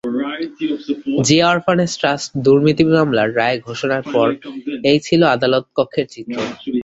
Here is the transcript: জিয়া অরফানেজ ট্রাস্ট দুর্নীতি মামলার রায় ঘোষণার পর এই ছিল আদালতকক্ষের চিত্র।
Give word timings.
জিয়া 1.25 1.47
অরফানেজ 1.51 1.91
ট্রাস্ট 1.99 2.29
দুর্নীতি 2.45 2.83
মামলার 2.87 3.29
রায় 3.39 3.57
ঘোষণার 3.67 4.03
পর 4.13 4.27
এই 4.91 4.99
ছিল 5.07 5.21
আদালতকক্ষের 5.35 6.07
চিত্র। 6.13 6.37